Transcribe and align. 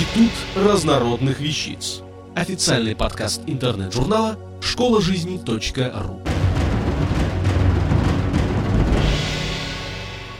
Институт 0.00 0.30
разнородных 0.56 1.40
вещиц. 1.40 2.00
Официальный 2.34 2.96
подкаст 2.96 3.42
интернет-журнала 3.46 4.38
школа 4.62 5.02
жизни.ру. 5.02 6.22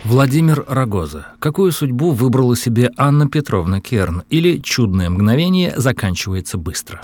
Владимир 0.04 0.64
Рогоза. 0.66 1.26
Какую 1.40 1.72
судьбу 1.72 2.12
выбрала 2.12 2.56
себе 2.56 2.90
Анна 2.96 3.28
Петровна 3.28 3.83
Керн? 3.83 4.22
Или 4.31 4.60
«Чудное 4.60 5.10
мгновение 5.10 5.74
заканчивается 5.77 6.56
быстро»? 6.56 7.03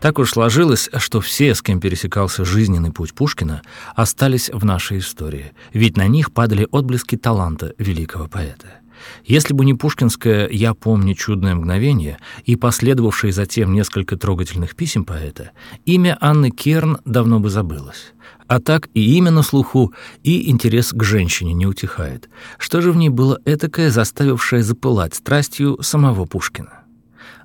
Так 0.00 0.20
уж 0.20 0.30
сложилось, 0.30 0.88
что 0.96 1.20
все, 1.20 1.56
с 1.56 1.62
кем 1.62 1.80
пересекался 1.80 2.44
жизненный 2.44 2.92
путь 2.92 3.14
Пушкина, 3.14 3.62
остались 3.96 4.48
в 4.48 4.64
нашей 4.64 4.98
истории, 4.98 5.54
ведь 5.72 5.96
на 5.96 6.06
них 6.06 6.32
падали 6.32 6.68
отблески 6.70 7.16
таланта 7.16 7.74
великого 7.78 8.28
поэта. 8.28 8.81
Если 9.24 9.54
бы 9.54 9.64
не 9.64 9.74
пушкинское 9.74 10.48
«Я 10.48 10.74
помню 10.74 11.14
чудное 11.14 11.54
мгновение» 11.54 12.18
и 12.44 12.56
последовавшие 12.56 13.32
затем 13.32 13.72
несколько 13.72 14.16
трогательных 14.16 14.76
писем 14.76 15.04
поэта, 15.04 15.50
имя 15.84 16.16
Анны 16.20 16.50
Керн 16.50 16.98
давно 17.04 17.40
бы 17.40 17.50
забылось. 17.50 18.12
А 18.46 18.60
так 18.60 18.88
и 18.94 19.16
имя 19.16 19.30
на 19.30 19.42
слуху, 19.42 19.92
и 20.22 20.50
интерес 20.50 20.92
к 20.92 21.02
женщине 21.02 21.54
не 21.54 21.66
утихает. 21.66 22.28
Что 22.58 22.80
же 22.80 22.92
в 22.92 22.96
ней 22.96 23.08
было 23.08 23.40
этакое, 23.44 23.90
заставившее 23.90 24.62
запылать 24.62 25.14
страстью 25.14 25.78
самого 25.80 26.26
Пушкина? 26.26 26.81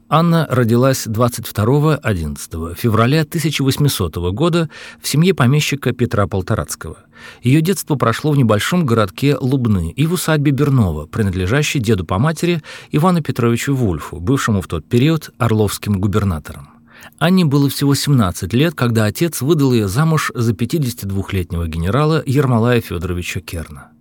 Анна 0.10 0.48
родилась 0.50 1.06
22-11 1.06 2.76
февраля 2.76 3.22
1800 3.22 4.16
года 4.32 4.70
в 5.02 5.08
семье 5.08 5.34
помещика 5.34 5.92
Петра 5.92 6.28
Полторацкого. 6.28 6.98
Ее 7.42 7.60
детство 7.60 7.96
прошло 7.96 8.32
в 8.32 8.38
небольшом 8.38 8.86
городке 8.86 9.36
Лубны 9.38 9.92
и 9.92 10.06
в 10.06 10.14
усадьбе 10.14 10.54
Бернова, 10.54 11.08
принадлежащей 11.08 11.82
деду 11.82 12.06
по 12.06 12.20
матери 12.20 12.62
Ивану 12.92 13.22
Петровичу 13.22 13.76
Вульфу, 13.76 14.22
бывшему 14.22 14.62
в 14.62 14.68
тот 14.68 14.86
период 14.86 15.32
орловским 15.40 16.00
губернатором. 16.00 16.70
Анне 17.20 17.44
было 17.44 17.70
всего 17.70 17.94
17 17.94 18.54
лет, 18.54 18.76
когда 18.76 19.06
отец 19.06 19.42
выдал 19.42 19.74
ее 19.74 19.90
замуж 19.90 20.32
за 20.34 20.54
52-летнего 20.54 21.68
генерала 21.68 22.24
Ермолая 22.26 22.80
Федоровича 22.80 23.42
Керна. 23.42 23.92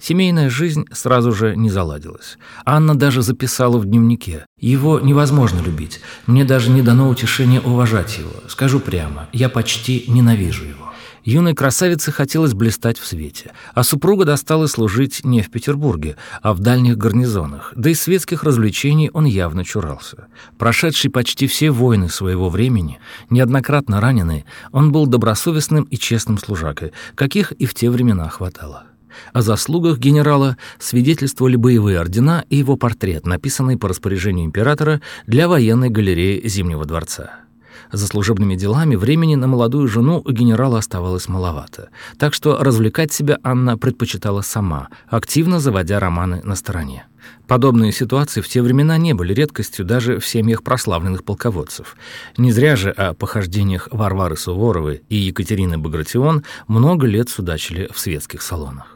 Семейная 0.00 0.50
жизнь 0.50 0.84
сразу 0.92 1.32
же 1.32 1.56
не 1.56 1.70
заладилась. 1.70 2.38
Анна 2.64 2.94
даже 2.94 3.22
записала 3.22 3.78
в 3.78 3.84
дневнике. 3.84 4.46
«Его 4.58 5.00
невозможно 5.00 5.60
любить. 5.60 6.00
Мне 6.26 6.44
даже 6.44 6.70
не 6.70 6.82
дано 6.82 7.08
утешения 7.08 7.60
уважать 7.60 8.18
его. 8.18 8.32
Скажу 8.48 8.80
прямо, 8.80 9.28
я 9.32 9.48
почти 9.48 10.04
ненавижу 10.08 10.64
его». 10.64 10.94
Юной 11.24 11.54
красавице 11.54 12.12
хотелось 12.12 12.52
блистать 12.52 12.98
в 12.98 13.06
свете, 13.06 13.52
а 13.72 13.82
супруга 13.82 14.26
досталось 14.26 14.72
служить 14.72 15.24
не 15.24 15.40
в 15.40 15.50
Петербурге, 15.50 16.16
а 16.42 16.52
в 16.52 16.60
дальних 16.60 16.98
гарнизонах, 16.98 17.72
да 17.74 17.88
и 17.88 17.94
светских 17.94 18.44
развлечений 18.44 19.10
он 19.10 19.24
явно 19.24 19.64
чурался. 19.64 20.26
Прошедший 20.58 21.10
почти 21.10 21.46
все 21.46 21.70
войны 21.70 22.10
своего 22.10 22.50
времени, 22.50 22.98
неоднократно 23.30 24.02
раненый, 24.02 24.44
он 24.70 24.92
был 24.92 25.06
добросовестным 25.06 25.84
и 25.84 25.96
честным 25.96 26.36
служакой, 26.36 26.92
каких 27.14 27.52
и 27.52 27.64
в 27.64 27.72
те 27.72 27.88
времена 27.88 28.28
хватало. 28.28 28.84
О 29.32 29.42
заслугах 29.42 29.98
генерала 29.98 30.56
свидетельствовали 30.78 31.56
боевые 31.56 32.00
ордена 32.00 32.44
и 32.50 32.56
его 32.56 32.76
портрет, 32.76 33.26
написанный 33.26 33.76
по 33.76 33.88
распоряжению 33.88 34.46
императора 34.46 35.00
для 35.26 35.48
военной 35.48 35.90
галереи 35.90 36.46
Зимнего 36.46 36.84
дворца. 36.84 37.44
За 37.92 38.06
служебными 38.06 38.56
делами 38.56 38.96
времени 38.96 39.34
на 39.34 39.46
молодую 39.46 39.88
жену 39.88 40.22
у 40.24 40.30
генерала 40.30 40.78
оставалось 40.78 41.28
маловато, 41.28 41.90
так 42.18 42.34
что 42.34 42.58
развлекать 42.58 43.12
себя 43.12 43.38
Анна 43.42 43.78
предпочитала 43.78 44.40
сама, 44.42 44.88
активно 45.08 45.60
заводя 45.60 46.00
романы 46.00 46.40
на 46.44 46.56
стороне. 46.56 47.06
Подобные 47.46 47.92
ситуации 47.92 48.40
в 48.40 48.48
те 48.48 48.62
времена 48.62 48.98
не 48.98 49.12
были 49.12 49.32
редкостью 49.32 49.84
даже 49.84 50.18
в 50.18 50.26
семьях 50.26 50.62
прославленных 50.62 51.24
полководцев. 51.24 51.96
Не 52.36 52.52
зря 52.52 52.76
же 52.76 52.90
о 52.90 53.14
похождениях 53.14 53.88
Варвары 53.90 54.36
Суворовой 54.36 55.02
и 55.08 55.16
Екатерины 55.16 55.78
Багратион 55.78 56.44
много 56.66 57.06
лет 57.06 57.28
судачили 57.28 57.88
в 57.92 57.98
светских 57.98 58.42
салонах. 58.42 58.93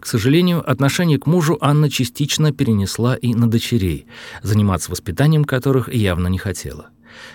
К 0.00 0.06
сожалению, 0.06 0.68
отношение 0.68 1.18
к 1.18 1.26
мужу 1.26 1.58
Анна 1.60 1.90
частично 1.90 2.52
перенесла 2.52 3.14
и 3.14 3.34
на 3.34 3.50
дочерей, 3.50 4.06
заниматься 4.42 4.90
воспитанием 4.90 5.44
которых 5.44 5.92
явно 5.92 6.28
не 6.28 6.38
хотела. 6.38 6.90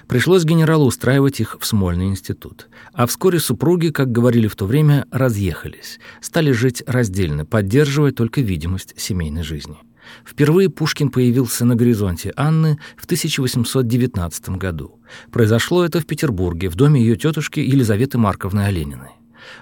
Пришлось 0.07 0.45
генералу 0.45 0.85
устраивать 0.85 1.39
их 1.39 1.57
в 1.59 1.66
Смольный 1.66 2.07
институт. 2.07 2.69
А 2.94 3.06
вскоре 3.06 3.39
супруги, 3.39 3.89
как 3.89 4.11
говорили 4.11 4.47
в 4.47 4.56
то 4.56 4.66
время, 4.66 5.06
разъехались, 5.11 6.00
стали 6.22 6.51
жить 6.51 6.83
раздельно, 6.88 7.45
поддерживая 7.45 8.11
только 8.11 8.41
видимость 8.41 8.94
семейной 8.97 9.44
жизни. 9.44 9.77
Впервые 10.23 10.69
Пушкин 10.69 11.09
появился 11.09 11.66
на 11.66 11.75
горизонте 11.75 12.31
Анны 12.35 12.79
в 12.95 13.06
1819 13.06 14.50
году. 14.50 15.00
Произошло 15.31 15.83
это 15.83 16.00
в 16.00 16.06
Петербурге, 16.06 16.69
в 16.69 16.75
доме 16.75 17.01
ее 17.01 17.16
тетушки 17.16 17.59
Елизаветы 17.59 18.17
Марковны 18.17 18.62
Олениной. 18.62 19.12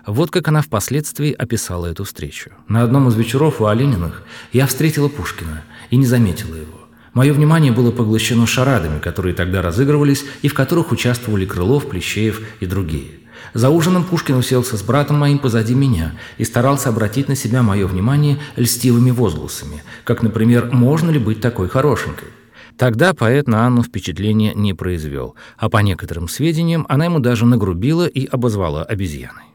Вот 0.05 0.31
как 0.31 0.47
она 0.47 0.61
впоследствии 0.61 1.31
описала 1.31 1.87
эту 1.87 2.03
встречу. 2.03 2.51
«На 2.67 2.83
одном 2.83 3.07
из 3.07 3.15
вечеров 3.15 3.61
у 3.61 3.65
Олениных 3.65 4.23
я 4.51 4.67
встретила 4.67 5.07
Пушкина 5.07 5.63
и 5.89 5.95
не 5.97 6.05
заметила 6.05 6.55
его. 6.55 6.83
Мое 7.13 7.31
внимание 7.31 7.71
было 7.71 7.91
поглощено 7.91 8.47
шарадами, 8.47 8.99
которые 8.99 9.35
тогда 9.35 9.61
разыгрывались 9.61 10.25
и 10.41 10.47
в 10.47 10.53
которых 10.55 10.91
участвовали 10.91 11.45
Крылов, 11.45 11.87
Плещеев 11.87 12.41
и 12.59 12.65
другие. 12.65 13.11
За 13.53 13.69
ужином 13.69 14.03
Пушкин 14.03 14.35
уселся 14.35 14.77
с 14.77 14.81
братом 14.81 15.19
моим 15.19 15.37
позади 15.37 15.75
меня 15.75 16.13
и 16.39 16.43
старался 16.43 16.89
обратить 16.89 17.27
на 17.27 17.35
себя 17.35 17.61
мое 17.61 17.85
внимание 17.85 18.39
льстивыми 18.55 19.11
возгласами, 19.11 19.83
как, 20.03 20.23
например, 20.23 20.69
«можно 20.71 21.11
ли 21.11 21.19
быть 21.19 21.39
такой 21.39 21.69
хорошенькой?». 21.69 22.29
Тогда 22.77 23.13
поэт 23.13 23.47
на 23.47 23.67
Анну 23.67 23.83
впечатления 23.83 24.53
не 24.55 24.73
произвел, 24.73 25.35
а 25.57 25.69
по 25.69 25.77
некоторым 25.77 26.27
сведениям 26.27 26.87
она 26.89 27.05
ему 27.05 27.19
даже 27.19 27.45
нагрубила 27.45 28.07
и 28.07 28.25
обозвала 28.25 28.83
обезьяной. 28.83 29.52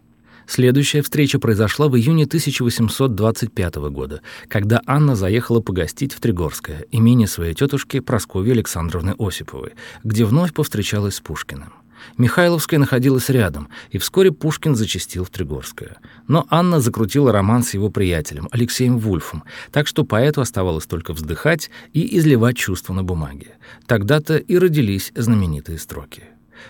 Следующая 0.48 1.03
встреча 1.03 1.38
произошла 1.38 1.88
в 1.88 1.97
июне 1.98 2.25
1825 2.25 3.75
года, 3.91 4.22
когда 4.48 4.81
Анна 4.86 5.14
заехала 5.14 5.60
погостить 5.60 6.14
в 6.14 6.20
Тригорское, 6.20 6.86
имение 6.91 7.28
своей 7.28 7.53
тетушки 7.53 8.00
Прасковьи 8.00 8.53
Александровны 8.53 9.14
Осиповой, 9.19 9.75
где 10.04 10.25
вновь 10.25 10.54
повстречалась 10.54 11.16
с 11.16 11.20
Пушкиным. 11.20 11.75
Михайловская 12.16 12.81
находилась 12.81 13.28
рядом, 13.28 13.69
и 13.91 13.98
вскоре 13.98 14.32
Пушкин 14.32 14.75
зачастил 14.75 15.25
в 15.25 15.31
Тригорское. 15.31 15.98
Но 16.28 16.47
Анна 16.48 16.81
закрутила 16.81 17.31
роман 17.31 17.62
с 17.62 17.75
его 17.75 17.91
приятелем, 17.91 18.48
Алексеем 18.50 18.98
Вульфом, 18.98 19.44
так 19.70 19.87
что 19.87 20.04
поэту 20.04 20.41
оставалось 20.41 20.87
только 20.87 21.12
вздыхать 21.12 21.70
и 21.92 22.16
изливать 22.16 22.56
чувства 22.56 22.94
на 22.94 23.04
бумаге. 23.04 23.58
Тогда-то 23.87 24.38
и 24.38 24.56
родились 24.56 25.12
знаменитые 25.14 25.78
строки. 25.78 26.22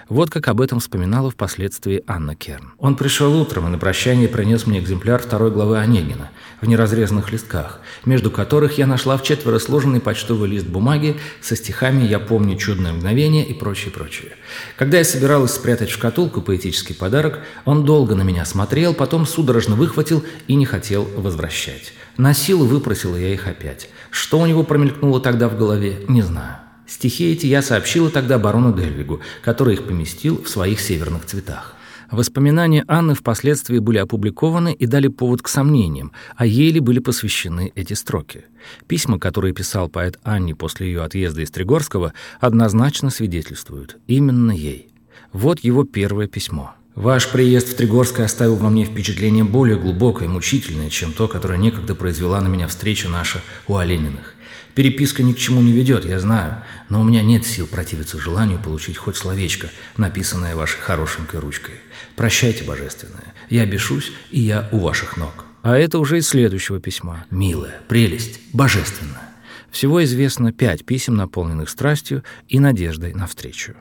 Вот 0.09 0.31
как 0.31 0.49
об 0.49 0.61
этом 0.61 0.81
вспоминала 0.81 1.31
впоследствии 1.31 2.03
Анна 2.07 2.35
Керн. 2.35 2.73
«Он 2.79 2.97
пришел 2.97 3.39
утром 3.41 3.67
и 3.67 3.71
на 3.71 3.79
прощание 3.79 4.29
принес 4.29 4.67
мне 4.67 4.81
экземпляр 4.81 5.21
второй 5.21 5.51
главы 5.51 5.79
Онегина 5.79 6.31
в 6.61 6.67
неразрезанных 6.67 7.31
листках, 7.33 7.81
между 8.05 8.31
которых 8.31 8.79
я 8.79 8.87
нашла 8.87 9.17
в 9.17 9.23
четверо 9.23 9.59
сложенный 9.59 10.01
почтовый 10.01 10.49
лист 10.49 10.67
бумаги 10.67 11.17
со 11.41 11.57
стихами 11.57 12.05
«Я 12.05 12.19
помню 12.19 12.57
чудное 12.57 12.93
мгновение» 12.93 13.45
и 13.45 13.55
прочее, 13.55 13.91
прочее. 13.91 14.33
Когда 14.77 14.99
я 14.99 15.05
собиралась 15.05 15.53
спрятать 15.53 15.91
в 15.91 15.95
шкатулку 15.95 16.43
поэтический 16.43 16.95
подарок, 16.95 17.41
он 17.65 17.85
долго 17.85 18.15
на 18.15 18.23
меня 18.23 18.45
смотрел, 18.45 18.95
потом 18.95 19.27
судорожно 19.27 19.77
выхватил 19.77 20.25
и 20.47 20.55
не 20.55 20.67
хотел 20.67 21.05
возвращать. 21.17 21.93
На 22.17 22.35
силу 22.35 22.65
выпросила 22.65 23.17
я 23.17 23.33
их 23.33 23.47
опять. 23.47 23.89
Что 24.11 24.41
у 24.41 24.47
него 24.47 24.65
промелькнуло 24.65 25.21
тогда 25.21 25.49
в 25.49 25.57
голове, 25.57 26.05
не 26.09 26.23
знаю. 26.23 26.57
Стихи 26.89 27.33
эти 27.33 27.47
я 27.47 27.61
сообщила 27.61 28.11
тогда 28.11 28.39
барону 28.39 28.73
Дельвигу, 28.73 29.21
который 29.43 29.75
их 29.75 29.87
поместил 29.87 30.43
в 30.43 30.49
своих 30.49 30.81
северных 30.81 31.27
цветах. 31.27 31.75
Воспоминания 32.11 32.83
Анны 32.89 33.15
впоследствии 33.15 33.79
были 33.79 33.99
опубликованы 33.99 34.73
и 34.73 34.87
дали 34.87 35.09
повод 35.09 35.43
к 35.43 35.49
сомнениям, 35.49 36.13
а 36.37 36.47
ей 36.47 36.73
ли 36.73 36.81
были 36.81 37.01
посвящены 37.01 37.71
эти 37.75 37.93
строки. 37.93 38.47
Письма, 38.87 39.19
которые 39.19 39.53
писал 39.53 39.91
поэт 39.91 40.19
Анне 40.23 40.55
после 40.55 40.87
ее 40.87 41.03
отъезда 41.03 41.43
из 41.43 41.51
Тригорского, 41.51 42.15
однозначно 42.41 43.11
свидетельствуют 43.11 43.99
именно 44.07 44.53
ей. 44.53 44.89
Вот 45.35 45.61
его 45.61 45.85
первое 45.85 46.27
письмо. 46.27 46.73
Ваш 46.95 47.29
приезд 47.29 47.69
в 47.69 47.77
Тригорское 47.77 48.25
оставил 48.25 48.57
во 48.57 48.71
мне 48.71 48.87
впечатление 48.87 49.45
более 49.45 49.79
глубокое 49.79 50.27
и 50.27 50.31
мучительное, 50.31 50.89
чем 50.89 51.13
то, 51.13 51.29
которое 51.29 51.59
некогда 51.59 51.95
произвела 51.95 52.41
на 52.41 52.49
меня 52.49 52.67
встреча 52.67 53.11
наша 53.11 53.43
у 53.67 53.77
Олениных. 53.77 54.35
Переписка 54.79 55.25
ни 55.25 55.33
к 55.33 55.39
чему 55.39 55.61
не 55.61 55.73
ведет, 55.73 56.05
я 56.05 56.21
знаю, 56.21 56.63
но 56.89 57.01
у 57.01 57.03
меня 57.03 57.21
нет 57.21 57.45
сил 57.45 57.67
противиться 57.67 58.17
желанию 58.17 58.61
получить 58.61 58.97
хоть 58.97 59.17
словечко, 59.17 59.71
написанное 59.97 60.55
вашей 60.55 60.79
хорошенькой 60.79 61.41
ручкой. 61.41 61.75
Прощайте, 62.15 62.63
божественное, 62.63 63.35
я 63.51 63.67
бешусь, 63.67 64.13
и 64.31 64.39
я 64.39 64.69
у 64.71 64.79
ваших 64.79 65.17
ног. 65.17 65.47
А 65.63 65.77
это 65.77 65.99
уже 65.99 66.19
из 66.19 66.29
следующего 66.29 66.79
письма. 66.79 67.27
Милая, 67.29 67.81
прелесть, 67.89 68.39
божественная. 68.53 69.29
Всего 69.73 70.05
известно 70.05 70.53
пять 70.53 70.85
писем, 70.85 71.17
наполненных 71.17 71.71
страстью 71.71 72.23
и 72.47 72.61
надеждой 72.61 73.15
на 73.15 73.27
встречу. 73.27 73.75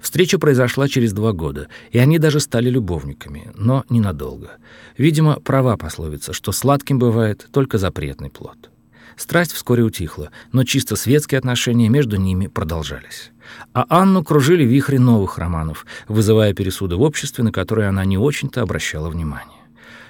Встреча 0.00 0.38
произошла 0.38 0.86
через 0.86 1.12
два 1.12 1.32
года, 1.32 1.66
и 1.90 1.98
они 1.98 2.20
даже 2.20 2.38
стали 2.38 2.70
любовниками, 2.70 3.50
но 3.56 3.84
ненадолго. 3.88 4.52
Видимо, 4.98 5.40
права 5.40 5.76
пословица, 5.76 6.32
что 6.32 6.52
сладким 6.52 7.00
бывает 7.00 7.48
только 7.50 7.76
запретный 7.76 8.30
плод. 8.30 8.70
Страсть 9.16 9.52
вскоре 9.52 9.82
утихла, 9.82 10.30
но 10.52 10.64
чисто 10.64 10.96
светские 10.96 11.38
отношения 11.38 11.88
между 11.88 12.16
ними 12.16 12.46
продолжались. 12.46 13.30
А 13.72 13.86
Анну 13.88 14.24
кружили 14.24 14.64
вихри 14.64 14.98
новых 14.98 15.38
романов, 15.38 15.86
вызывая 16.08 16.54
пересуды 16.54 16.96
в 16.96 17.02
обществе, 17.02 17.44
на 17.44 17.52
которые 17.52 17.88
она 17.88 18.04
не 18.04 18.18
очень-то 18.18 18.62
обращала 18.62 19.08
внимание. 19.08 19.64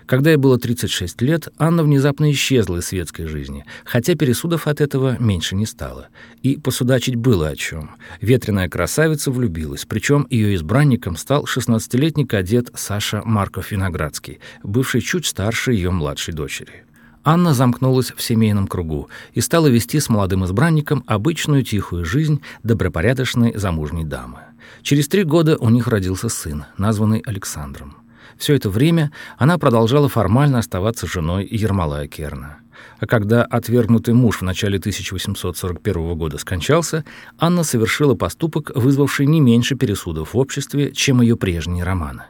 Когда 0.06 0.31
ей 0.31 0.37
было 0.37 0.59
36 0.59 1.23
лет, 1.23 1.49
Анна 1.59 1.83
внезапно 1.83 2.31
исчезла 2.31 2.79
из 2.79 2.87
светской 2.87 3.27
жизни, 3.27 3.65
хотя 3.85 4.15
пересудов 4.15 4.67
от 4.67 4.81
этого 4.81 5.17
меньше 5.19 5.56
не 5.56 5.65
стало. 5.65 6.09
И 6.43 6.56
посудачить 6.56 7.17
было 7.17 7.49
о 7.49 7.56
чем. 7.56 7.93
Ветреная 8.21 8.69
красавица 8.69 9.31
влюбилась, 9.31 9.87
причем 9.87 10.27
ее 10.29 10.55
избранником 10.56 11.17
стал 11.17 11.45
16-летний 11.45 12.27
кадет 12.27 12.71
Саша 12.75 13.23
Марков-Виноградский, 13.25 14.41
бывший 14.62 15.01
чуть 15.01 15.27
старше 15.27 15.73
ее 15.73 15.91
младшей 15.91 16.35
дочери. 16.35 16.85
Анна 17.25 17.55
замкнулась 17.55 18.12
в 18.15 18.23
семейном 18.23 18.67
кругу 18.67 19.09
и 19.32 19.41
стала 19.41 19.67
вести 19.69 19.99
с 19.99 20.11
молодым 20.11 20.44
избранником 20.44 21.03
обычную 21.06 21.65
тихую 21.65 22.05
жизнь 22.05 22.43
добропорядочной 22.62 23.56
замужней 23.56 24.05
дамы. 24.05 24.41
Через 24.82 25.09
три 25.09 25.25
года 25.25 25.56
у 25.59 25.71
них 25.71 25.88
родился 25.88 26.29
сын, 26.29 26.65
названный 26.76 27.23
Александром. 27.25 27.97
Все 28.37 28.55
это 28.55 28.69
время 28.69 29.11
она 29.38 29.59
продолжала 29.59 30.09
формально 30.09 30.59
оставаться 30.59 31.06
женой 31.06 31.49
Ермолая 31.50 32.09
Керна. 32.09 32.59
А 32.99 33.06
когда 33.06 33.44
отвергнутый 33.44 34.12
муж 34.12 34.38
в 34.38 34.43
начале 34.43 34.79
1841 34.79 36.15
года 36.17 36.38
скончался, 36.38 37.05
Анна 37.38 37.62
совершила 37.62 38.15
поступок, 38.15 38.73
вызвавший 38.75 39.27
не 39.27 39.41
меньше 39.41 39.77
пересудов 39.77 40.35
в 40.35 40.38
обществе, 40.38 40.93
чем 40.93 41.23
ее 41.23 41.37
прежние 41.37 41.85
романы. 41.85 42.25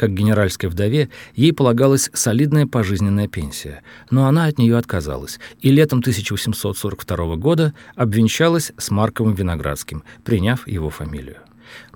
Как 0.00 0.14
генеральской 0.14 0.70
вдове 0.70 1.10
ей 1.34 1.52
полагалась 1.52 2.08
солидная 2.14 2.66
пожизненная 2.66 3.28
пенсия, 3.28 3.82
но 4.10 4.24
она 4.28 4.46
от 4.46 4.56
нее 4.56 4.78
отказалась 4.78 5.38
и 5.60 5.70
летом 5.70 5.98
1842 5.98 7.36
года 7.36 7.74
обвенчалась 7.96 8.72
с 8.78 8.90
Марковым 8.90 9.34
Виноградским, 9.34 10.02
приняв 10.24 10.66
его 10.66 10.88
фамилию. 10.88 11.36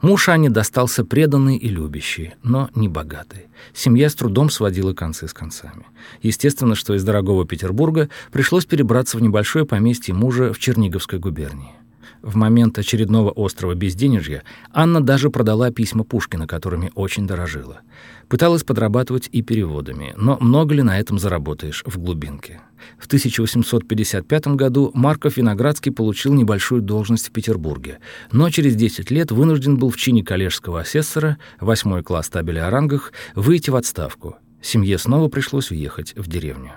Муж 0.03 0.29
Ани 0.29 0.51
достался 0.51 1.03
преданный 1.07 1.57
и 1.57 1.71
любящий, 1.71 2.35
но 2.43 2.69
не 2.75 2.89
богатый. 2.89 3.47
Семья 3.73 4.11
с 4.11 4.15
трудом 4.15 4.51
сводила 4.51 4.93
концы 4.93 5.27
с 5.27 5.33
концами. 5.33 5.87
Естественно, 6.21 6.75
что 6.75 6.93
из 6.93 7.05
дорогого 7.05 7.47
Петербурга 7.47 8.11
пришлось 8.31 8.67
перебраться 8.67 9.17
в 9.17 9.23
небольшое 9.23 9.65
поместье 9.65 10.13
мужа 10.13 10.53
в 10.53 10.59
Черниговской 10.59 11.19
губернии. 11.19 11.73
В 12.23 12.37
момент 12.37 12.79
очередного 12.79 13.33
острого 13.35 13.75
безденежья 13.75 14.43
Анна 14.73 15.01
даже 15.01 15.31
продала 15.31 15.71
письма 15.71 16.05
Пушкина, 16.05 16.47
которыми 16.47 16.91
очень 16.95 17.27
дорожила. 17.27 17.81
Пыталась 18.29 18.65
подрабатывать 18.65 19.29
и 19.31 19.43
переводами, 19.43 20.15
но 20.17 20.39
много 20.41 20.75
ли 20.75 20.83
на 20.83 20.99
этом 20.99 21.19
заработаешь 21.19 21.83
в 21.87 21.99
глубинке? 21.99 22.61
В 22.99 23.07
1855 23.07 24.47
году 24.49 24.91
Марков 24.95 25.37
Виноградский 25.37 25.93
получил 25.93 26.35
небольшую 26.35 26.83
должность 26.83 27.29
в 27.29 27.33
Петербурге, 27.33 27.99
но 28.33 28.51
через 28.51 28.77
10 28.77 29.11
лет 29.11 29.31
вынужден 29.31 29.77
был 29.77 29.91
в 29.91 29.97
чине 29.97 30.23
коллежского 30.23 30.81
асессора, 30.81 31.39
восьмой 31.61 32.03
класс 32.03 32.29
табеля 32.29 32.67
о 32.67 32.71
рангах, 32.71 33.13
выйти 33.35 33.71
в 33.71 33.77
отставку. 33.77 34.37
Семье 34.63 34.99
снова 34.99 35.29
пришлось 35.29 35.71
въехать 35.71 36.15
в 36.17 36.27
деревню. 36.29 36.73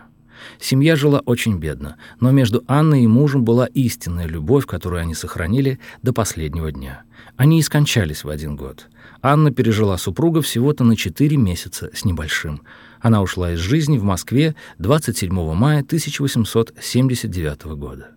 Семья 0.60 0.96
жила 0.96 1.22
очень 1.26 1.58
бедно, 1.58 1.98
но 2.20 2.32
между 2.32 2.64
Анной 2.68 3.04
и 3.04 3.08
мужем 3.08 3.44
была 3.44 3.66
истинная 3.68 4.28
любовь, 4.28 4.66
которую 4.66 5.02
они 5.02 5.14
сохранили 5.14 5.80
до 6.02 6.14
последнего 6.14 6.72
дня. 6.72 7.04
Они 7.36 7.60
и 7.60 7.64
скончались 7.64 8.24
в 8.24 8.30
один 8.30 8.56
год. 8.56 8.88
Анна 9.22 9.52
пережила 9.52 9.98
супруга 9.98 10.42
всего-то 10.42 10.84
на 10.84 10.96
4 10.96 11.38
месяца 11.38 11.90
с 11.94 12.06
небольшим. 12.06 12.62
Она 13.00 13.22
ушла 13.22 13.52
из 13.54 13.60
жизни 13.60 13.98
в 13.98 14.04
Москве 14.04 14.56
27 14.80 15.32
мая 15.54 15.82
1879 15.82 17.64
года. 17.76 18.12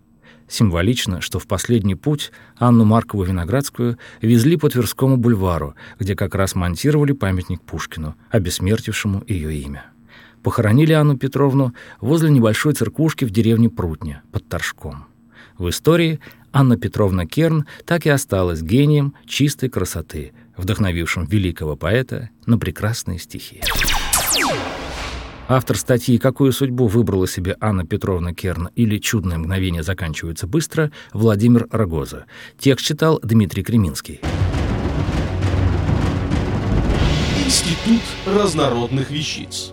Символично, 0.51 1.21
что 1.21 1.39
в 1.39 1.47
последний 1.47 1.95
путь 1.95 2.33
Анну 2.57 2.85
Маркову 2.85 3.23
Виноградскую 3.23 3.99
везли 4.21 4.57
по 4.57 4.69
Тверскому 4.69 5.17
бульвару, 5.17 5.77
где 6.01 6.17
как 6.17 6.35
раз 6.35 6.57
монтировали 6.57 7.13
памятник 7.13 7.63
Пушкину, 7.63 8.17
обессмертившему 8.31 9.23
ее 9.29 9.55
имя. 9.55 9.85
Похоронили 10.43 10.93
Анну 10.93 11.17
Петровну 11.17 11.75
возле 12.01 12.31
небольшой 12.31 12.73
церквушки 12.75 13.25
в 13.25 13.31
деревне 13.31 13.69
Прутня 13.69 14.23
под 14.33 14.49
Торжком. 14.49 15.07
В 15.59 15.69
истории 15.69 16.21
Анна 16.53 16.77
Петровна 16.77 17.27
Керн 17.27 17.67
так 17.85 18.07
и 18.07 18.11
осталась 18.11 18.63
гением 18.63 19.15
чистой 19.27 19.69
красоты, 19.69 20.33
вдохновившим 20.57 21.27
великого 21.27 21.77
поэта 21.77 22.31
на 22.47 22.59
прекрасные 22.59 23.19
стихи. 23.19 23.61
Автор 25.49 25.77
статьи 25.77 26.17
«Какую 26.19 26.53
судьбу 26.53 26.87
выбрала 26.87 27.27
себе 27.27 27.57
Анна 27.61 27.85
Петровна 27.85 28.33
Керн» 28.33 28.69
или 28.77 28.99
«Чудное 28.99 29.37
мгновение 29.37 29.83
заканчивается 29.83 30.47
быстро» 30.47 30.93
Владимир 31.13 31.67
Рогоза. 31.73 32.27
Текст 32.57 32.87
читал 32.87 33.19
Дмитрий 33.23 33.65
Креминский. 33.65 34.21
Институт 37.45 38.03
разнородных 38.27 39.11
вещиц. 39.11 39.73